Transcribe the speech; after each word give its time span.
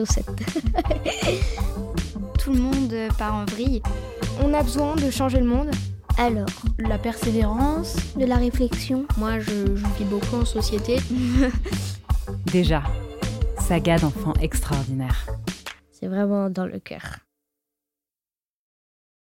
Chaussettes. 0.00 0.26
Tout 2.38 2.52
le 2.54 2.58
monde 2.60 2.94
part 3.18 3.34
en 3.34 3.44
vrille. 3.44 3.82
On 4.42 4.54
a 4.54 4.62
besoin 4.62 4.96
de 4.96 5.10
changer 5.10 5.40
le 5.40 5.44
monde. 5.46 5.70
Alors, 6.16 6.48
La 6.78 6.96
persévérance 6.96 7.96
De 8.16 8.24
la 8.24 8.36
réflexion. 8.36 9.06
moi, 9.18 9.40
je, 9.40 9.76
je 9.76 9.86
vis 9.98 10.04
beaucoup 10.04 10.36
en 10.36 10.46
société. 10.46 10.96
Déjà, 12.46 12.82
saga 13.58 13.98
d'enfants 13.98 14.32
extraordinaires. 14.40 15.26
C'est 15.90 16.06
vraiment 16.08 16.48
dans 16.48 16.66
le 16.66 16.78
cœur. 16.78 17.18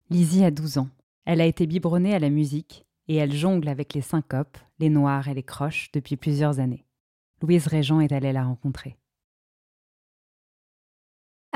Lizzie 0.10 0.44
a 0.44 0.52
12 0.52 0.80
ans. 0.80 0.90
Elle 1.24 1.40
a 1.40 1.46
été 1.46 1.66
biberonnée 1.66 2.14
à 2.14 2.20
la 2.20 2.30
musique 2.30 2.86
et 3.08 3.16
elle 3.16 3.34
jongle 3.34 3.70
avec 3.70 3.94
les 3.94 4.02
syncopes, 4.02 4.58
les 4.80 4.90
noirs 4.90 5.30
et 5.30 5.34
les 5.34 5.44
croches 5.44 5.92
depuis 5.94 6.18
plusieurs 6.18 6.60
années. 6.60 6.86
Louise 7.42 7.68
Régent 7.68 8.02
est 8.02 8.12
allée 8.12 8.34
la 8.34 8.44
rencontrer. 8.44 8.98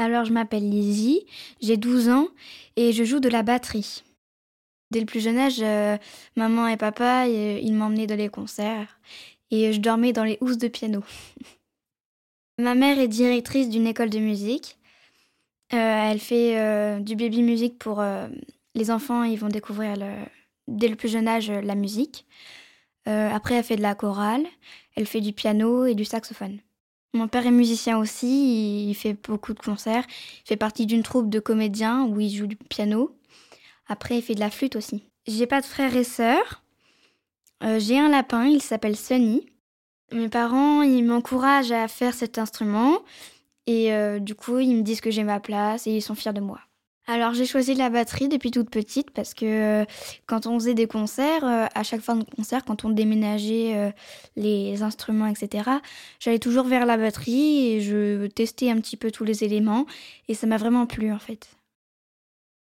Alors, 0.01 0.25
je 0.25 0.33
m'appelle 0.33 0.67
Lizzie, 0.67 1.27
j'ai 1.61 1.77
12 1.77 2.09
ans 2.09 2.27
et 2.75 2.91
je 2.91 3.03
joue 3.03 3.19
de 3.19 3.30
la 3.30 3.44
batterie. 3.44 4.02
Dès 4.89 4.99
le 4.99 5.05
plus 5.05 5.19
jeune 5.19 5.38
âge, 5.38 5.59
euh, 5.61 5.95
maman 6.35 6.67
et 6.67 6.75
papa, 6.75 7.27
euh, 7.27 7.59
ils 7.61 7.75
m'emmenaient 7.75 8.08
dans 8.08 8.17
les 8.17 8.30
concerts 8.30 8.99
et 9.52 9.71
je 9.71 9.80
dormais 9.80 10.11
dans 10.11 10.23
les 10.23 10.39
housses 10.41 10.58
de 10.58 10.67
piano. 10.67 11.03
Ma 12.58 12.73
mère 12.73 12.97
est 12.97 13.08
directrice 13.08 13.69
d'une 13.69 13.85
école 13.85 14.09
de 14.09 14.17
musique. 14.17 14.80
Euh, 15.71 15.77
elle 16.11 16.19
fait 16.19 16.99
du 17.02 17.15
baby 17.15 17.43
music 17.43 17.77
pour 17.77 18.03
les 18.73 18.89
enfants, 18.89 19.23
ils 19.23 19.38
vont 19.38 19.49
découvrir 19.49 19.97
dès 20.67 20.88
le 20.88 20.95
plus 20.95 21.09
jeune 21.09 21.27
âge 21.27 21.52
la 21.52 21.75
musique. 21.75 22.25
Après, 23.05 23.55
elle 23.55 23.63
fait 23.63 23.77
de 23.77 23.81
la 23.83 23.93
chorale, 23.93 24.47
elle 24.95 25.05
fait 25.05 25.21
du 25.21 25.31
piano 25.31 25.86
et 25.86 25.93
du 25.93 26.05
saxophone. 26.05 26.59
Mon 27.14 27.28
père 27.28 27.45
est 27.45 27.52
musicien 27.52 27.98
aussi, 27.98 28.90
il 28.90 28.95
fait 28.95 29.14
beaucoup 29.14 29.54
de 29.54 29.59
concerts. 29.59 30.06
Il 30.45 30.48
fait 30.48 30.56
partie 30.56 30.86
d'une 30.86 31.04
troupe 31.04 31.30
de 31.30 31.40
comédiens 31.40 32.04
où 32.06 32.20
il 32.20 32.30
joue 32.34 32.48
du 32.48 32.56
piano. 32.56 33.17
Après, 33.88 34.17
il 34.17 34.22
fait 34.22 34.36
de 34.36 34.40
la 34.40 34.50
flûte 34.50 34.78
aussi. 34.78 35.04
J'ai 35.28 35.45
pas 35.45 35.59
de 35.59 35.66
frères 35.66 35.95
et 35.95 36.06
sœurs. 36.06 36.64
Euh, 37.64 37.80
J'ai 37.80 38.00
un 38.00 38.09
lapin, 38.09 38.45
il 38.45 38.62
s'appelle 38.62 38.95
Sunny. 38.95 39.45
Mes 40.14 40.30
parents, 40.30 40.82
ils 40.82 41.04
m'encouragent 41.04 41.72
à 41.72 41.88
faire 41.88 42.14
cet 42.14 42.38
instrument. 42.38 43.00
Et 43.67 43.94
euh, 43.94 44.20
du 44.20 44.34
coup, 44.34 44.59
ils 44.59 44.76
me 44.76 44.82
disent 44.82 45.02
que 45.02 45.12
j'ai 45.12 45.23
ma 45.23 45.39
place 45.39 45.88
et 45.88 45.92
ils 45.92 46.02
sont 46.02 46.16
fiers 46.16 46.34
de 46.34 46.42
moi. 46.42 46.59
Alors, 47.12 47.34
j'ai 47.34 47.45
choisi 47.45 47.73
la 47.73 47.90
batterie 47.90 48.30
depuis 48.30 48.52
toute 48.52 48.70
petite 48.70 49.12
parce 49.12 49.34
que 49.34 49.45
euh, 49.81 49.86
quand 50.28 50.48
on 50.48 50.58
faisait 50.58 50.73
des 50.73 50.88
concerts, 50.88 51.44
euh, 51.44 51.66
à 51.76 51.84
chaque 51.84 52.00
fin 52.00 52.16
de 52.16 52.23
concert, 52.23 52.64
quand 52.64 52.86
on 52.86 52.90
déménageait 52.90 53.76
euh, 53.76 53.92
les 54.38 54.81
instruments, 54.81 55.28
etc., 55.28 55.70
j'allais 56.22 56.39
toujours 56.39 56.64
vers 56.64 56.86
la 56.86 56.95
batterie 56.95 57.67
et 57.67 57.82
je 57.82 58.28
testais 58.28 58.72
un 58.72 58.78
petit 58.78 58.95
peu 58.95 59.12
tous 59.12 59.26
les 59.26 59.44
éléments 59.44 59.88
et 60.30 60.36
ça 60.36 60.48
m'a 60.48 60.56
vraiment 60.56 60.86
plu 60.86 61.12
en 61.12 61.20
fait. 61.20 61.50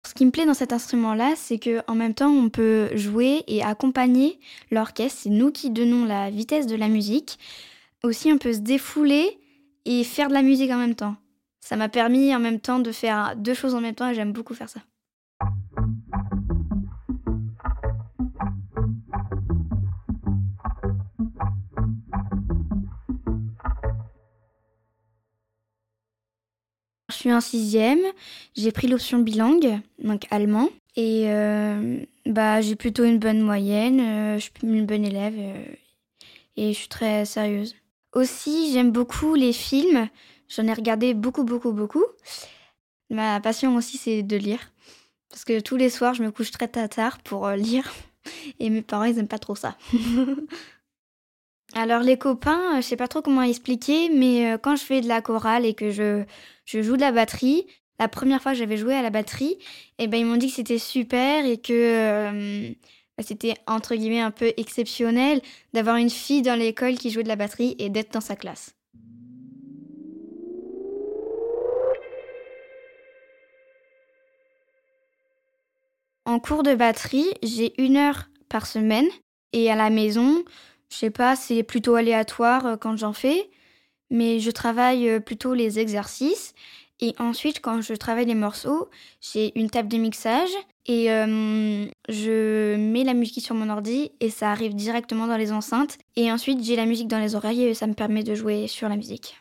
Ce 0.09 0.15
qui 0.15 0.25
me 0.25 0.31
plaît 0.31 0.47
dans 0.47 0.55
cet 0.55 0.73
instrument-là, 0.73 1.35
c'est 1.37 1.59
que 1.59 1.83
en 1.87 1.95
même 1.95 2.15
temps, 2.15 2.31
on 2.31 2.49
peut 2.49 2.89
jouer 2.97 3.45
et 3.49 3.63
accompagner 3.63 4.41
l'orchestre. 4.71 5.21
C'est 5.25 5.31
nous 5.31 5.53
qui 5.53 5.69
donnons 5.69 6.07
la 6.07 6.31
vitesse 6.31 6.67
de 6.67 6.77
la 6.77 6.89
musique. 6.89 7.39
Aussi, 8.03 8.33
on 8.33 8.39
peut 8.39 8.55
se 8.55 8.61
défouler 8.61 9.39
et 9.85 10.05
faire 10.05 10.29
de 10.29 10.35
la 10.35 10.43
musique 10.43 10.71
en 10.71 10.79
même 10.79 10.95
temps. 10.95 11.17
Ça 11.63 11.77
m'a 11.77 11.89
permis 11.89 12.35
en 12.35 12.41
même 12.41 12.59
temps 12.59 12.81
de 12.81 12.91
faire 12.91 13.35
deux 13.37 13.55
choses 13.55 13.77
en 13.77 13.81
même 13.81 13.95
temps 13.95 14.11
et 14.11 14.15
j'aime 14.15 14.33
beaucoup 14.33 14.53
faire 14.53 14.69
ça. 14.69 14.81
Je 27.09 27.15
suis 27.15 27.33
en 27.33 27.41
sixième, 27.41 28.01
j'ai 28.57 28.73
pris 28.73 28.89
l'option 28.89 29.21
bilingue, 29.21 29.79
donc 30.03 30.27
allemand, 30.33 30.69
et 30.97 31.27
euh, 31.27 32.01
bah, 32.27 32.61
j'ai 32.61 32.75
plutôt 32.75 33.05
une 33.05 33.21
bonne 33.21 33.41
moyenne, 33.41 34.01
euh, 34.01 34.35
je 34.39 34.45
suis 34.45 34.53
une 34.65 34.87
bonne 34.87 35.05
élève 35.05 35.35
euh, 35.39 35.65
et 36.57 36.73
je 36.73 36.79
suis 36.79 36.89
très 36.89 37.25
sérieuse. 37.25 37.77
Aussi, 38.15 38.73
j'aime 38.73 38.91
beaucoup 38.91 39.37
les 39.37 39.53
films, 39.53 40.09
j'en 40.55 40.67
ai 40.67 40.73
regardé 40.73 41.15
beaucoup, 41.15 41.45
beaucoup, 41.45 41.73
beaucoup. 41.73 42.05
Ma 43.11 43.41
passion 43.41 43.77
aussi, 43.77 43.99
c'est 43.99 44.23
de 44.23 44.37
lire, 44.37 44.73
parce 45.29 45.45
que 45.45 45.61
tous 45.61 45.77
les 45.77 45.91
soirs, 45.91 46.15
je 46.15 46.23
me 46.23 46.31
couche 46.31 46.51
très 46.51 46.69
tard 46.69 47.19
pour 47.23 47.47
euh, 47.47 47.57
lire, 47.69 47.93
et 48.59 48.71
mes 48.71 48.83
parents, 48.83 49.05
ils 49.05 49.19
aiment 49.19 49.29
pas 49.29 49.39
trop 49.39 49.55
ça. 49.55 49.77
Alors 51.75 52.03
les 52.03 52.19
copains, 52.19 52.75
euh, 52.75 52.77
je 52.77 52.83
sais 52.83 52.97
pas 52.97 53.09
trop 53.09 53.23
comment 53.23 53.43
expliquer, 53.43 54.11
mais 54.11 54.53
euh, 54.53 54.59
quand 54.59 54.77
je 54.77 54.85
fais 54.85 55.01
de 55.01 55.09
la 55.09 55.23
chorale 55.23 55.65
et 55.65 55.73
que 55.73 55.91
je, 55.91 56.23
je 56.67 56.83
joue 56.83 56.97
de 56.97 57.01
la 57.01 57.13
batterie, 57.13 57.67
la 57.99 58.09
première 58.09 58.43
fois 58.43 58.53
que 58.53 58.59
j'avais 58.59 58.77
joué 58.77 58.95
à 58.95 59.01
la 59.01 59.09
batterie, 59.09 59.57
eh 59.99 60.07
ben 60.07 60.19
ils 60.19 60.27
m'ont 60.27 60.37
dit 60.37 60.49
que 60.49 60.55
c'était 60.55 60.79
super 60.79 61.47
et 61.47 61.57
que 61.57 62.75
bah, 63.17 63.25
c'était 63.27 63.55
entre 63.67 63.95
guillemets 63.95 64.21
un 64.21 64.31
peu 64.31 64.53
exceptionnel 64.57 65.41
d'avoir 65.73 65.97
une 65.97 66.11
fille 66.11 66.43
dans 66.43 66.59
l'école 66.59 66.99
qui 66.99 67.11
jouait 67.11 67.23
de 67.23 67.29
la 67.29 67.37
batterie 67.37 67.75
et 67.79 67.89
d'être 67.89 68.13
dans 68.13 68.21
sa 68.21 68.37
classe. 68.37 68.75
En 76.25 76.39
cours 76.39 76.63
de 76.63 76.75
batterie, 76.75 77.27
j'ai 77.43 77.75
une 77.83 77.97
heure 77.97 78.29
par 78.49 78.67
semaine 78.67 79.09
et 79.53 79.71
à 79.71 79.77
la 79.77 79.91
maison, 79.91 80.45
je 80.89 80.97
sais 80.97 81.11
pas, 81.11 81.35
c'est 81.35 81.65
plutôt 81.65 81.97
aléatoire 81.97 82.67
euh, 82.67 82.77
quand 82.77 82.97
j'en 82.97 83.13
fais, 83.13 83.51
mais 84.09 84.39
je 84.39 84.51
travaille 84.53 85.09
euh, 85.09 85.21
plutôt 85.21 85.53
les 85.53 85.81
exercices. 85.81 86.55
Et 87.01 87.15
ensuite, 87.19 87.61
quand 87.61 87.81
je 87.81 87.95
travaille 87.95 88.27
les 88.27 88.37
morceaux, 88.37 88.89
j'ai 89.21 89.59
une 89.59 89.69
table 89.69 89.89
de 89.89 89.97
mixage 89.97 90.53
et 90.87 91.11
euh, 91.11 91.87
je 92.09 92.77
mets 92.77 93.03
la 93.03 93.15
musique 93.15 93.45
sur 93.45 93.57
mon 93.57 93.69
ordi 93.69 94.13
et 94.21 94.31
ça 94.31 94.53
arrive 94.53 94.77
directement 94.77 95.27
dans 95.27 95.37
les 95.37 95.51
enceintes. 95.51 95.99
Et 96.15 96.31
ensuite, 96.31 96.63
j'ai 96.63 96.77
la 96.77 96.87
musique 96.87 97.09
dans 97.09 97.19
les 97.19 97.35
oreilles 97.35 97.65
et 97.65 97.75
ça 97.75 97.89
me 97.89 97.95
permet 97.95 98.23
de 98.23 98.37
jouer 98.37 98.69
sur 98.69 98.89
la 98.89 98.95
musique. 98.95 99.41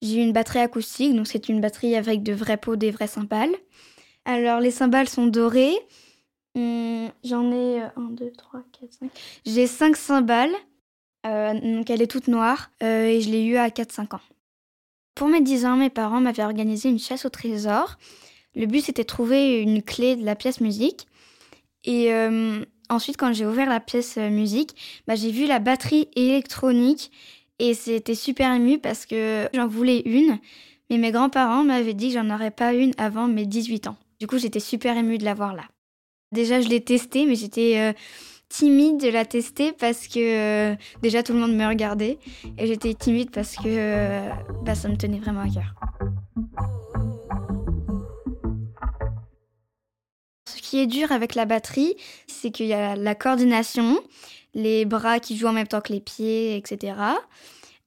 J'ai 0.00 0.22
une 0.22 0.32
batterie 0.32 0.60
acoustique, 0.60 1.14
donc 1.14 1.26
c'est 1.26 1.50
une 1.50 1.60
batterie 1.60 1.94
avec 1.94 2.22
de 2.22 2.32
vrais 2.32 2.56
pots, 2.56 2.76
des 2.76 2.90
vrais 2.90 3.06
cymbales. 3.06 3.54
Alors, 4.24 4.60
les 4.60 4.70
cymbales 4.70 5.08
sont 5.08 5.26
dorées. 5.26 5.76
Hum, 6.54 7.10
J'en 7.24 7.50
ai 7.52 7.80
1, 7.80 7.90
2, 8.10 8.32
3, 8.36 8.62
4, 8.80 8.92
5. 8.92 9.10
J'ai 9.46 9.66
5 9.66 9.96
cymbales. 9.96 10.54
Euh, 11.26 11.54
donc, 11.76 11.88
elle 11.90 12.02
est 12.02 12.10
toute 12.10 12.28
noire 12.28 12.70
euh, 12.82 13.06
et 13.06 13.20
je 13.20 13.30
l'ai 13.30 13.44
eue 13.44 13.56
à 13.56 13.68
4-5 13.68 14.16
ans. 14.16 14.20
Pour 15.14 15.28
mes 15.28 15.40
10 15.40 15.66
ans, 15.66 15.76
mes 15.76 15.90
parents 15.90 16.20
m'avaient 16.20 16.42
organisé 16.42 16.88
une 16.88 16.98
chasse 16.98 17.24
au 17.24 17.28
trésor. 17.28 17.96
Le 18.54 18.66
but, 18.66 18.80
c'était 18.82 19.02
de 19.02 19.06
trouver 19.06 19.60
une 19.60 19.82
clé 19.82 20.16
de 20.16 20.24
la 20.24 20.34
pièce 20.34 20.60
musique. 20.60 21.06
Et 21.84 22.12
euh, 22.12 22.64
ensuite, 22.88 23.16
quand 23.16 23.32
j'ai 23.32 23.46
ouvert 23.46 23.68
la 23.68 23.80
pièce 23.80 24.16
musique, 24.16 24.74
bah, 25.06 25.14
j'ai 25.14 25.30
vu 25.30 25.46
la 25.46 25.58
batterie 25.58 26.08
électronique 26.16 27.10
et 27.58 27.74
c'était 27.74 28.14
super 28.14 28.52
ému 28.52 28.78
parce 28.78 29.06
que 29.06 29.48
j'en 29.54 29.68
voulais 29.68 30.02
une. 30.04 30.38
Mais 30.90 30.98
mes 30.98 31.12
grands-parents 31.12 31.64
m'avaient 31.64 31.94
dit 31.94 32.08
que 32.08 32.14
j'en 32.14 32.30
aurais 32.30 32.50
pas 32.50 32.74
une 32.74 32.92
avant 32.98 33.28
mes 33.28 33.46
18 33.46 33.86
ans. 33.86 33.96
Du 34.22 34.28
coup, 34.28 34.38
j'étais 34.38 34.60
super 34.60 34.96
émue 34.96 35.18
de 35.18 35.24
l'avoir 35.24 35.52
là. 35.52 35.64
Déjà, 36.30 36.60
je 36.60 36.68
l'ai 36.68 36.80
testée, 36.80 37.26
mais 37.26 37.34
j'étais 37.34 37.76
euh, 37.80 37.92
timide 38.48 39.00
de 39.00 39.08
la 39.08 39.24
tester 39.24 39.72
parce 39.72 40.06
que 40.06 40.20
euh, 40.20 40.76
déjà 41.02 41.24
tout 41.24 41.32
le 41.32 41.40
monde 41.40 41.56
me 41.56 41.66
regardait. 41.66 42.20
Et 42.56 42.68
j'étais 42.68 42.94
timide 42.94 43.32
parce 43.32 43.56
que 43.56 43.62
euh, 43.66 44.30
bah, 44.64 44.76
ça 44.76 44.88
me 44.88 44.96
tenait 44.96 45.18
vraiment 45.18 45.40
à 45.40 45.48
cœur. 45.48 45.74
Ce 50.48 50.62
qui 50.62 50.78
est 50.78 50.86
dur 50.86 51.10
avec 51.10 51.34
la 51.34 51.44
batterie, 51.44 51.96
c'est 52.28 52.52
qu'il 52.52 52.66
y 52.66 52.74
a 52.74 52.94
la 52.94 53.16
coordination, 53.16 53.98
les 54.54 54.84
bras 54.84 55.18
qui 55.18 55.36
jouent 55.36 55.48
en 55.48 55.52
même 55.52 55.66
temps 55.66 55.80
que 55.80 55.92
les 55.92 56.00
pieds, 56.00 56.56
etc. 56.56 56.94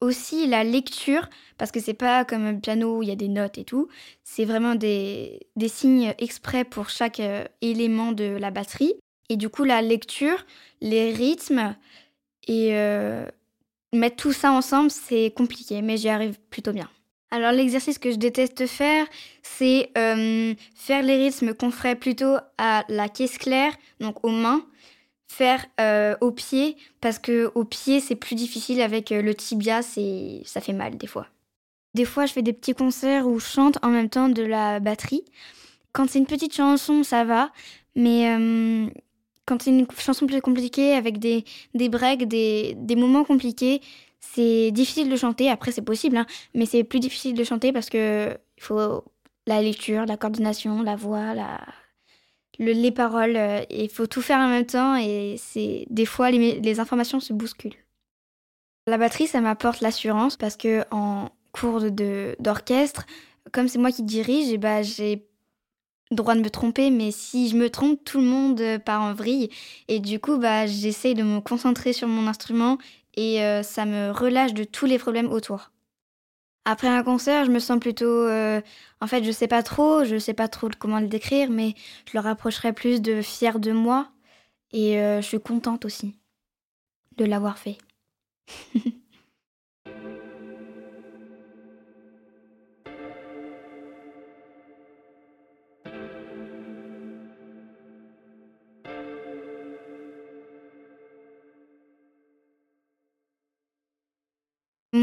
Aussi 0.06 0.46
la 0.46 0.64
lecture, 0.64 1.28
parce 1.58 1.72
que 1.72 1.80
c'est 1.80 1.96
pas 1.96 2.26
comme 2.26 2.46
un 2.46 2.54
piano 2.60 2.98
où 2.98 3.02
il 3.02 3.10
y 3.10 3.12
a 3.12 3.16
des 3.16 3.28
notes 3.28 3.58
et 3.58 3.64
tout, 3.64 3.88
c'est 4.24 4.46
vraiment 4.46 4.76
des, 4.76 5.48
des 5.56 5.68
signes 5.68 6.14
exprès 6.20 6.64
pour 6.64 6.90
chaque 6.90 7.20
euh, 7.20 7.44
élément 7.62 8.12
de 8.12 8.38
la 8.40 8.52
batterie. 8.52 8.94
Et 9.30 9.36
du 9.36 9.50
coup, 9.50 9.64
la 9.64 9.82
lecture, 9.82 10.46
les 10.80 11.12
rythmes 11.12 11.76
et 12.48 12.76
euh, 12.76 13.26
mettre 13.94 14.18
tout 14.18 14.32
ça 14.32 14.52
ensemble, 14.52 14.92
c'est 14.92 15.34
compliqué, 15.36 15.82
mais 15.82 15.98
j'y 15.98 16.10
arrive 16.10 16.38
plutôt 16.52 16.72
bien. 16.72 16.88
Alors 17.32 17.52
l'exercice 17.52 17.98
que 17.98 18.12
je 18.12 18.18
déteste 18.18 18.68
faire, 18.68 19.08
c'est 19.42 19.90
euh, 19.98 20.54
faire 20.76 21.02
les 21.02 21.18
rythmes 21.18 21.56
qu'on 21.56 21.72
ferait 21.72 21.96
plutôt 21.96 22.36
à 22.60 22.86
la 22.90 23.10
caisse 23.10 23.40
claire, 23.40 23.74
donc 24.00 24.24
aux 24.24 24.30
mains, 24.30 24.64
faire 25.28 25.66
euh, 25.80 26.16
au 26.22 26.32
pied, 26.32 26.78
parce 27.02 27.20
que 27.20 27.52
au 27.56 27.66
pied 27.66 28.00
c'est 28.00 28.16
plus 28.16 28.36
difficile 28.36 28.82
avec 28.82 29.12
euh, 29.12 29.22
le 29.22 29.34
tibia, 29.36 29.82
c'est 29.82 30.42
ça 30.46 30.62
fait 30.62 30.74
mal 30.74 30.98
des 30.98 31.08
fois. 31.08 31.28
Des 31.94 32.06
fois 32.06 32.26
je 32.26 32.34
fais 32.34 32.42
des 32.42 32.54
petits 32.54 32.74
concerts 32.74 33.28
où 33.28 33.40
je 33.40 33.46
chante 33.46 33.78
en 33.84 33.90
même 33.90 34.10
temps 34.10 34.30
de 34.30 34.44
la 34.44 34.80
batterie. 34.80 35.24
Quand 35.94 36.10
c'est 36.10 36.20
une 36.20 36.26
petite 36.26 36.54
chanson, 36.54 37.04
ça 37.04 37.24
va, 37.24 37.52
mais 37.96 38.30
euh, 38.30 38.88
quand 39.46 39.62
c'est 39.62 39.72
une 39.72 39.88
chanson 39.98 40.28
plus 40.28 40.42
compliquée 40.42 40.94
avec 40.94 41.20
des, 41.20 41.46
des 41.74 41.90
breaks, 41.90 42.28
des, 42.28 42.74
des 42.78 42.96
moments 42.96 43.24
compliqués, 43.24 43.82
c'est 44.20 44.72
difficile 44.72 45.10
de 45.10 45.16
chanter. 45.16 45.50
Après, 45.50 45.72
c'est 45.72 45.82
possible, 45.82 46.18
hein, 46.18 46.26
mais 46.54 46.66
c'est 46.66 46.84
plus 46.84 47.00
difficile 47.00 47.36
de 47.36 47.44
chanter 47.44 47.72
parce 47.72 47.90
que 47.90 48.38
il 48.58 48.64
faut 48.64 49.04
la 49.48 49.62
lecture, 49.62 50.06
la 50.06 50.18
coordination, 50.18 50.82
la 50.82 50.96
voix, 50.96 51.34
la... 51.34 51.62
Le, 52.60 52.72
les 52.72 52.92
paroles. 52.92 53.36
euh, 53.36 53.62
Il 53.70 53.90
faut 53.90 54.08
tout 54.08 54.22
faire 54.22 54.40
en 54.40 54.48
même 54.48 54.66
temps 54.66 54.96
et 54.96 55.36
c'est 55.38 55.86
des 55.90 56.06
fois 56.06 56.32
les, 56.32 56.80
informations 56.80 57.20
se 57.20 57.34
bousculent. 57.34 57.76
La 58.88 58.98
batterie, 58.98 59.28
ça 59.28 59.42
m'apporte 59.42 59.82
l'assurance 59.82 60.38
parce 60.38 60.58
que 60.58 60.84
en 60.92 61.30
cours 61.52 61.82
d'orchestre, 62.40 63.06
comme 63.52 63.68
c'est 63.68 63.80
moi 63.80 63.92
qui 63.92 64.04
dirige, 64.04 64.52
et 64.52 64.58
bah, 64.58 64.84
j'ai 64.84 65.26
droit 66.12 66.36
de 66.36 66.42
me 66.42 66.50
tromper, 66.50 66.92
mais 66.92 67.12
si 67.12 67.50
je 67.50 67.56
me 67.56 67.70
trompe, 67.70 68.04
tout 68.04 68.20
le 68.20 68.26
monde 68.26 68.62
euh, 68.62 68.78
part 68.78 69.02
en 69.02 69.14
vrille. 69.14 69.50
Et 69.88 70.00
du 70.00 70.20
coup, 70.20 70.38
bah, 70.38 70.68
j'essaye 70.68 71.16
de 71.16 71.24
me 71.24 71.40
concentrer 71.40 71.94
sur 71.94 72.08
mon 72.08 72.28
instrument 72.28 72.78
et 73.16 73.44
euh, 73.44 73.64
ça 73.64 73.86
me 73.86 74.12
relâche 74.12 74.54
de 74.54 74.64
tous 74.64 74.86
les 74.86 75.00
problèmes 75.00 75.32
autour. 75.32 75.72
Après 76.66 76.88
un 76.88 77.04
concert, 77.04 77.46
je 77.46 77.52
me 77.52 77.60
sens 77.60 77.80
plutôt. 77.80 78.06
euh, 78.06 78.62
en 79.02 79.08
fait, 79.08 79.24
je 79.24 79.32
sais 79.32 79.48
pas 79.48 79.64
trop, 79.64 80.04
je 80.04 80.18
sais 80.18 80.34
pas 80.34 80.48
trop 80.48 80.70
comment 80.80 81.00
le 81.00 81.08
décrire, 81.08 81.50
mais 81.52 81.76
je 82.08 82.18
le 82.18 82.20
rapprocherais 82.22 82.74
plus 82.74 83.02
de 83.02 83.22
fier 83.22 83.60
de 83.60 83.72
moi. 83.72 84.10
Et 84.72 85.00
euh, 85.02 85.22
je 85.22 85.28
suis 85.28 85.40
contente 85.42 85.86
aussi 85.86 86.18
de 87.18 87.26
l'avoir 87.26 87.58
fait. 87.58 87.78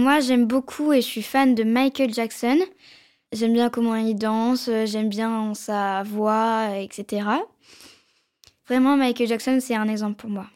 Moi, 0.02 0.18
j'aime 0.18 0.46
beaucoup 0.46 0.92
et 0.92 1.00
je 1.00 1.06
suis 1.06 1.22
fan 1.22 1.54
de 1.54 1.62
Michael 1.62 2.12
Jackson. 2.12 2.58
J'aime 3.30 3.52
bien 3.52 3.70
comment 3.70 3.94
il 3.94 4.16
danse, 4.16 4.66
euh, 4.66 4.84
j'aime 4.84 5.08
bien 5.08 5.54
sa 5.54 6.02
voix, 6.02 6.70
etc. 6.76 7.24
Vraiment, 8.66 8.96
Michael 8.96 9.28
Jackson, 9.28 9.58
c'est 9.60 9.76
un 9.76 9.86
exemple 9.86 10.16
pour 10.16 10.28
moi. 10.28 10.48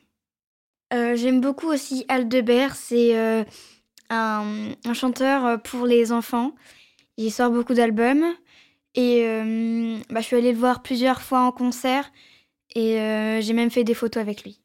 Euh, 0.93 1.14
j'aime 1.14 1.40
beaucoup 1.40 1.69
aussi 1.69 2.04
Aldebert, 2.08 2.75
c'est 2.75 3.16
euh, 3.16 3.44
un, 4.10 4.72
chanteur 4.94 5.62
pour 5.62 5.87
les 5.87 6.10
enfants. 6.10 6.52
Il 7.16 7.31
sort 7.31 7.52
beaucoup 7.52 7.75
d'albums 7.75 8.26
et 8.96 9.22
bah, 10.10 10.20
je 10.20 10.26
suis 10.26 10.37
allée 10.37 10.52
le 10.52 10.58
voir 10.58 10.82
plusieurs 10.82 11.22
fois 11.22 11.42
en 11.42 11.52
concert 11.52 12.10
et 12.75 12.96
j'ai 13.40 13.52
même 13.52 13.70
fait 13.70 13.84
des 13.84 13.94
photos 13.94 14.20
avec 14.20 14.42
lui. 14.42 14.60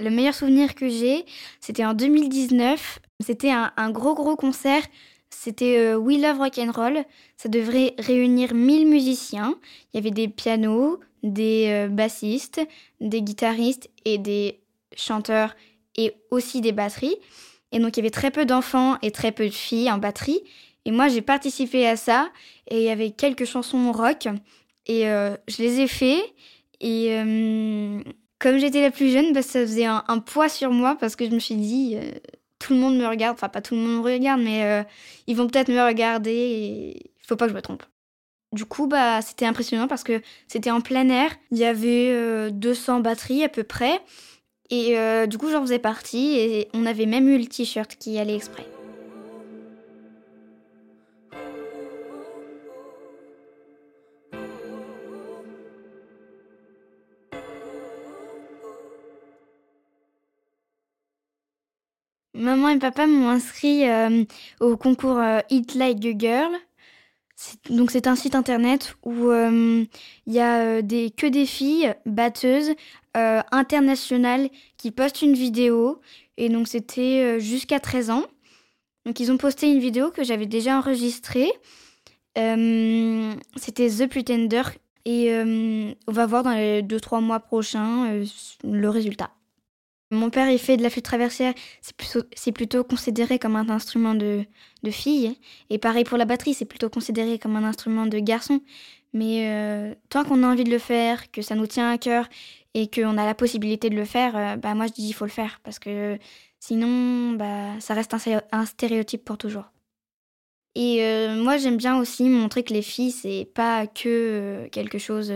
Le 0.00 0.10
meilleur 0.10 0.34
souvenir 0.34 0.74
que 0.74 0.88
j'ai, 0.88 1.24
c'était 1.60 1.84
en 1.84 1.94
2019. 1.94 3.00
C'était 3.20 3.50
un, 3.50 3.90
gros 3.90 4.14
gros 4.14 4.36
concert. 4.36 4.82
C'était 5.30 5.78
euh, 5.78 5.96
We 5.96 6.20
Love 6.20 6.38
Rock 6.38 6.58
and 6.58 6.72
Roll. 6.72 7.04
Ça 7.36 7.48
devrait 7.48 7.94
réunir 7.98 8.54
1000 8.54 8.86
musiciens. 8.86 9.58
Il 9.92 9.96
y 9.96 10.00
avait 10.00 10.10
des 10.10 10.28
pianos, 10.28 11.00
des 11.22 11.68
euh, 11.68 11.88
bassistes, 11.88 12.60
des 13.00 13.22
guitaristes 13.22 13.90
et 14.04 14.18
des 14.18 14.60
chanteurs 14.96 15.54
et 15.96 16.14
aussi 16.30 16.60
des 16.60 16.72
batteries. 16.72 17.16
Et 17.72 17.78
donc 17.78 17.96
il 17.96 18.00
y 18.00 18.02
avait 18.02 18.10
très 18.10 18.30
peu 18.30 18.44
d'enfants 18.44 18.96
et 19.02 19.10
très 19.10 19.32
peu 19.32 19.46
de 19.46 19.54
filles 19.54 19.90
en 19.90 19.98
batterie. 19.98 20.40
Et 20.84 20.90
moi 20.90 21.08
j'ai 21.08 21.22
participé 21.22 21.86
à 21.86 21.96
ça 21.96 22.30
et 22.68 22.78
il 22.78 22.84
y 22.84 22.90
avait 22.90 23.10
quelques 23.10 23.44
chansons 23.44 23.90
rock 23.92 24.28
et 24.86 25.08
euh, 25.08 25.36
je 25.48 25.62
les 25.62 25.80
ai 25.80 25.88
fait 25.88 26.22
et 26.80 27.08
comme 28.38 28.58
j'étais 28.58 28.82
la 28.82 28.90
plus 28.90 29.10
jeune, 29.10 29.32
bah, 29.32 29.42
ça 29.42 29.60
faisait 29.60 29.86
un, 29.86 30.18
poids 30.18 30.48
sur 30.48 30.70
moi 30.70 30.96
parce 30.98 31.16
que 31.16 31.24
je 31.24 31.30
me 31.30 31.38
suis 31.38 31.54
dit, 31.54 31.96
euh, 31.96 32.10
tout 32.58 32.74
le 32.74 32.80
monde 32.80 32.96
me 32.96 33.06
regarde, 33.06 33.34
enfin 33.34 33.48
pas 33.48 33.62
tout 33.62 33.74
le 33.74 33.80
monde 33.80 33.98
me 33.98 34.12
regarde, 34.12 34.40
mais 34.40 34.64
euh, 34.64 34.82
ils 35.26 35.36
vont 35.36 35.46
peut-être 35.46 35.68
me 35.68 35.84
regarder 35.84 36.32
et 36.32 36.96
il 36.96 37.26
faut 37.26 37.36
pas 37.36 37.46
que 37.46 37.52
je 37.52 37.56
me 37.56 37.62
trompe. 37.62 37.82
Du 38.52 38.64
coup, 38.64 38.86
bah, 38.86 39.20
c'était 39.22 39.46
impressionnant 39.46 39.88
parce 39.88 40.04
que 40.04 40.22
c'était 40.48 40.70
en 40.70 40.80
plein 40.80 41.08
air, 41.08 41.30
il 41.50 41.58
y 41.58 41.64
avait 41.64 42.10
euh, 42.10 42.50
200 42.50 43.00
batteries 43.00 43.44
à 43.44 43.48
peu 43.48 43.64
près, 43.64 44.00
et 44.70 44.98
euh, 44.98 45.26
du 45.26 45.38
coup 45.38 45.50
j'en 45.50 45.60
faisais 45.60 45.78
partie 45.78 46.38
et 46.38 46.68
on 46.74 46.86
avait 46.86 47.06
même 47.06 47.28
eu 47.28 47.38
le 47.38 47.46
t-shirt 47.46 47.96
qui 47.96 48.18
allait 48.18 48.36
exprès. 48.36 48.66
Maman 62.36 62.68
et 62.68 62.78
papa 62.78 63.06
m'ont 63.06 63.28
inscrit 63.28 63.88
euh, 63.88 64.24
au 64.60 64.76
concours 64.76 65.18
euh, 65.18 65.40
Eat 65.50 65.74
Like 65.74 66.04
a 66.04 66.18
Girl. 66.18 66.52
Donc 67.70 67.90
c'est 67.90 68.06
un 68.06 68.16
site 68.16 68.34
internet 68.34 68.96
où 69.04 69.30
euh, 69.30 69.84
il 70.26 70.32
y 70.32 70.40
a 70.40 70.60
euh, 70.60 71.08
que 71.16 71.26
des 71.26 71.46
filles 71.46 71.94
batteuses 72.06 72.70
euh, 73.16 73.40
internationales 73.52 74.48
qui 74.76 74.90
postent 74.90 75.22
une 75.22 75.34
vidéo. 75.34 76.00
Et 76.36 76.48
donc 76.48 76.68
c'était 76.68 77.22
euh, 77.22 77.38
jusqu'à 77.38 77.80
13 77.80 78.10
ans. 78.10 78.24
Donc 79.04 79.20
ils 79.20 79.30
ont 79.30 79.36
posté 79.36 79.70
une 79.70 79.80
vidéo 79.80 80.10
que 80.10 80.24
j'avais 80.24 80.46
déjà 80.46 80.78
enregistrée. 80.78 81.50
Euh, 82.38 83.32
c'était 83.56 83.88
The 83.88 84.08
Pretender. 84.08 84.62
Et 85.04 85.32
euh, 85.32 85.92
on 86.08 86.12
va 86.12 86.26
voir 86.26 86.42
dans 86.42 86.50
les 86.50 86.82
2-3 86.82 87.22
mois 87.22 87.40
prochains 87.40 88.10
euh, 88.10 88.24
le 88.64 88.88
résultat. 88.88 89.30
Mon 90.12 90.30
père, 90.30 90.48
il 90.50 90.58
fait 90.58 90.76
de 90.76 90.82
la 90.82 90.90
flûte 90.90 91.04
traversière. 91.04 91.52
C'est 91.80 92.52
plutôt, 92.52 92.84
considéré 92.84 93.38
comme 93.38 93.56
un 93.56 93.68
instrument 93.68 94.14
de, 94.14 94.46
fille. 94.90 95.36
Et 95.68 95.78
pareil 95.78 96.04
pour 96.04 96.16
la 96.16 96.24
batterie, 96.24 96.54
c'est 96.54 96.64
plutôt 96.64 96.88
considéré 96.88 97.38
comme 97.40 97.56
un 97.56 97.64
instrument 97.64 98.06
de 98.06 98.18
garçon. 98.20 98.60
Mais 99.12 99.48
euh, 99.50 99.94
tant 100.08 100.24
qu'on 100.24 100.42
a 100.44 100.46
envie 100.46 100.64
de 100.64 100.70
le 100.70 100.78
faire, 100.78 101.30
que 101.32 101.42
ça 101.42 101.54
nous 101.56 101.66
tient 101.66 101.90
à 101.90 101.98
cœur 101.98 102.28
et 102.74 102.88
qu'on 102.88 103.18
a 103.18 103.24
la 103.24 103.34
possibilité 103.34 103.90
de 103.90 103.96
le 103.96 104.04
faire, 104.04 104.36
euh, 104.36 104.56
bah 104.56 104.74
moi 104.74 104.86
je 104.86 104.92
dis 104.92 105.08
il 105.08 105.12
faut 105.14 105.24
le 105.24 105.30
faire 105.30 105.60
parce 105.64 105.78
que 105.78 106.18
sinon 106.60 107.32
bah 107.32 107.80
ça 107.80 107.94
reste 107.94 108.12
un, 108.12 108.18
sté- 108.18 108.42
un 108.52 108.66
stéréotype 108.66 109.24
pour 109.24 109.38
toujours. 109.38 109.64
Et 110.74 111.02
euh, 111.02 111.42
moi 111.42 111.56
j'aime 111.56 111.78
bien 111.78 111.98
aussi 111.98 112.24
montrer 112.28 112.62
que 112.62 112.74
les 112.74 112.82
filles 112.82 113.10
c'est 113.12 113.48
pas 113.54 113.86
que 113.86 114.68
quelque 114.70 114.98
chose 114.98 115.32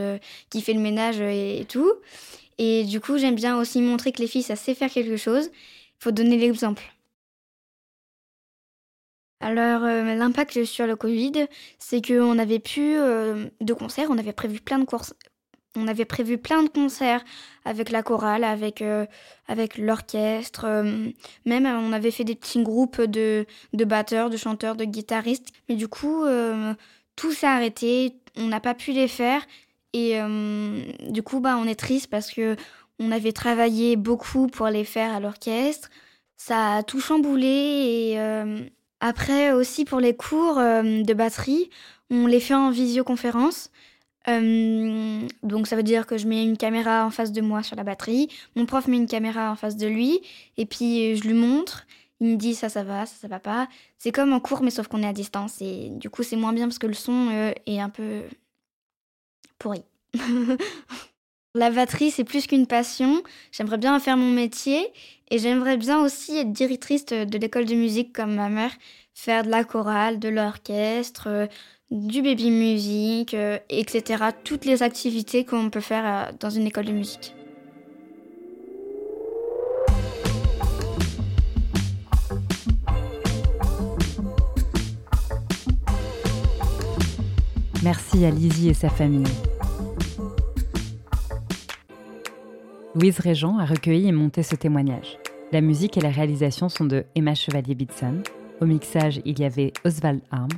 qui 0.50 0.60
fait 0.60 0.74
le 0.74 0.80
ménage 0.80 1.20
et 1.20 1.64
tout. 1.66 1.90
Et 2.62 2.84
du 2.84 3.00
coup 3.00 3.16
j'aime 3.16 3.36
bien 3.36 3.58
aussi 3.58 3.80
montrer 3.80 4.12
que 4.12 4.20
les 4.20 4.28
filles 4.28 4.42
ça 4.42 4.54
sait 4.54 4.74
faire 4.74 4.90
quelque 4.90 5.16
chose. 5.16 5.50
Il 6.00 6.04
faut 6.04 6.10
donner 6.10 6.36
l'exemple. 6.36 6.82
Alors, 9.40 9.84
euh, 9.84 10.14
l'impact 10.14 10.64
sur 10.64 10.86
le 10.86 10.96
Covid, 10.96 11.46
c'est 11.78 12.06
qu'on 12.06 12.34
n'avait 12.34 12.58
plus 12.58 12.98
euh, 12.98 13.46
de 13.62 13.72
concerts, 13.72 14.08
on 14.10 14.18
avait 14.18 14.34
prévu 14.34 14.60
plein 14.60 14.78
de 14.78 14.84
courses. 14.84 15.14
On 15.76 15.88
avait 15.88 16.04
prévu 16.04 16.36
plein 16.36 16.62
de 16.62 16.68
concerts 16.68 17.24
avec 17.64 17.90
la 17.90 18.02
chorale, 18.02 18.44
avec, 18.44 18.82
euh, 18.82 19.06
avec 19.48 19.78
l'orchestre. 19.78 20.66
même, 21.46 21.66
on 21.66 21.92
avait 21.92 22.10
fait 22.10 22.24
des 22.24 22.34
petits 22.34 22.62
groupes 22.62 23.00
de, 23.00 23.46
de 23.72 23.84
batteurs, 23.84 24.28
de 24.28 24.36
chanteurs, 24.36 24.76
de 24.76 24.84
guitaristes. 24.84 25.48
Mais 25.68 25.76
du 25.76 25.88
coup, 25.88 26.24
tout 27.16 27.32
s'est 27.32 27.46
arrêté. 27.46 28.16
On 28.36 28.48
n'a 28.48 28.60
pas 28.60 28.74
pu 28.74 28.90
les 28.92 29.08
faire. 29.08 29.42
Et 29.92 30.20
euh, 30.20 30.82
du 31.10 31.22
coup, 31.22 31.40
bah, 31.40 31.56
on 31.58 31.66
est 31.66 31.78
triste 31.78 32.08
parce 32.08 32.30
que 32.30 32.56
on 32.98 33.10
avait 33.12 33.32
travaillé 33.32 33.96
beaucoup 33.96 34.46
pour 34.46 34.68
les 34.68 34.84
faire 34.84 35.14
à 35.14 35.20
l'orchestre. 35.20 35.88
Ça 36.36 36.76
a 36.76 36.82
tout 36.82 37.00
chamboulé 37.00 37.46
et 37.46 38.20
euh, 38.20 38.60
après 39.00 39.52
aussi 39.52 39.84
pour 39.84 40.00
les 40.00 40.14
cours 40.14 40.58
euh, 40.58 41.02
de 41.02 41.14
batterie, 41.14 41.70
on 42.10 42.26
les 42.26 42.40
fait 42.40 42.54
en 42.54 42.70
visioconférence. 42.70 43.70
Donc 44.26 45.66
ça 45.66 45.74
veut 45.74 45.82
dire 45.82 46.06
que 46.06 46.16
je 46.16 46.28
mets 46.28 46.44
une 46.44 46.56
caméra 46.56 47.04
en 47.04 47.10
face 47.10 47.32
de 47.32 47.40
moi 47.40 47.64
sur 47.64 47.74
la 47.74 47.82
batterie, 47.82 48.28
mon 48.54 48.64
prof 48.64 48.86
met 48.86 48.96
une 48.96 49.08
caméra 49.08 49.50
en 49.50 49.56
face 49.56 49.76
de 49.76 49.88
lui 49.88 50.20
et 50.56 50.66
puis 50.66 51.16
je 51.16 51.26
lui 51.26 51.34
montre. 51.34 51.86
Il 52.20 52.28
me 52.28 52.36
dit 52.36 52.54
ça 52.54 52.68
ça 52.68 52.84
va, 52.84 53.06
ça 53.06 53.16
ça 53.16 53.28
va 53.28 53.40
pas. 53.40 53.66
C'est 53.98 54.12
comme 54.12 54.32
en 54.32 54.38
cours 54.38 54.62
mais 54.62 54.70
sauf 54.70 54.86
qu'on 54.86 55.02
est 55.02 55.06
à 55.06 55.12
distance 55.12 55.60
et 55.60 55.88
du 55.90 56.10
coup 56.10 56.22
c'est 56.22 56.36
moins 56.36 56.52
bien 56.52 56.68
parce 56.68 56.78
que 56.78 56.86
le 56.86 56.94
son 56.94 57.52
est 57.66 57.80
un 57.80 57.88
peu 57.88 58.22
pourri. 59.60 59.82
La 61.54 61.70
batterie, 61.70 62.10
c'est 62.10 62.24
plus 62.24 62.46
qu'une 62.46 62.66
passion. 62.66 63.22
J'aimerais 63.52 63.78
bien 63.78 63.94
en 63.94 64.00
faire 64.00 64.16
mon 64.16 64.30
métier 64.30 64.86
et 65.30 65.38
j'aimerais 65.38 65.76
bien 65.76 66.00
aussi 66.00 66.36
être 66.38 66.52
directrice 66.52 67.06
de, 67.06 67.38
l'école 67.38 67.64
de 67.66 67.74
musique 67.74 68.12
comme 68.12 68.34
ma 68.34 68.48
mère 68.48 68.72
faire 69.14 69.44
de 69.44 69.50
la 69.50 69.64
chorale, 69.64 70.18
de 70.18 70.28
l'orchestre, 70.28 71.48
du 71.90 72.22
baby 72.22 72.50
music, 72.50 73.34
euh, 73.34 73.58
etc. 73.68 74.24
Toutes 74.44 74.64
les 74.64 74.82
activités 74.82 75.44
qu'on 75.44 75.70
peut 75.70 75.80
faire 75.80 76.04
euh, 76.06 76.32
dans 76.38 76.50
une 76.50 76.66
école 76.66 76.86
de 76.86 76.92
musique. 76.92 77.34
Merci 87.82 88.24
à 88.24 88.30
Lizzie 88.30 88.68
et 88.68 88.74
sa 88.74 88.88
famille. 88.90 89.26
Louise 93.00 93.18
Régent 93.18 93.56
a 93.56 93.64
recueilli 93.64 94.08
et 94.08 94.12
monté 94.12 94.42
ce 94.42 94.54
témoignage. 94.54 95.18
La 95.52 95.62
musique 95.62 95.96
et 95.96 96.02
la 96.02 96.10
réalisation 96.10 96.68
sont 96.68 96.84
de 96.84 97.06
Emma 97.14 97.34
Chevalier-Bitson. 97.34 98.22
Au 98.60 98.66
mixage, 98.66 99.22
il 99.24 99.40
y 99.40 99.44
avait 99.44 99.72
Oswald 99.86 100.20
Arm. 100.30 100.50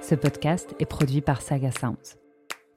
Ce 0.00 0.14
podcast 0.14 0.74
est 0.78 0.86
produit 0.86 1.20
par 1.20 1.42
Saga 1.42 1.70
Sounds. 1.70 2.16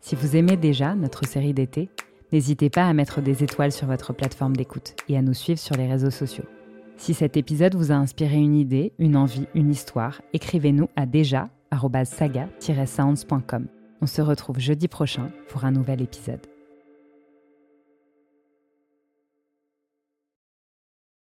Si 0.02 0.18
vous 0.18 0.36
aimez 0.36 0.58
déjà 0.58 0.94
notre 0.94 1.26
série 1.26 1.54
d'été, 1.54 1.90
n'hésitez 2.34 2.70
pas 2.70 2.86
à 2.86 2.92
mettre 2.92 3.22
des 3.22 3.46
étoiles 3.46 3.72
sur 3.72 3.88
votre 3.88 4.12
plateforme 4.12 4.58
d'écoute 4.58 4.94
et 5.08 5.18
à 5.18 5.22
nous 5.22 5.34
suivre 5.34 5.60
sur 5.60 5.78
les 5.78 5.88
réseaux 5.88 6.12
sociaux. 6.12 6.44
Si 6.98 7.14
cet 7.14 7.38
épisode 7.38 7.76
vous 7.76 7.94
a 7.94 7.96
inspiré 7.96 8.36
une 8.36 8.56
idée, 8.56 8.92
une 9.00 9.16
envie, 9.16 9.48
une 9.56 9.72
histoire, 9.72 10.22
écrivez-nous 10.34 10.90
à 10.98 11.06
déjà 11.06 11.50
saga-sounds.com. 11.72 13.68
On 14.02 14.06
se 14.06 14.22
retrouve 14.22 14.60
jeudi 14.60 14.90
prochain 14.90 15.30
pour 15.48 15.64
un 15.64 15.72
nouvel 15.72 16.02
épisode. 16.02 16.42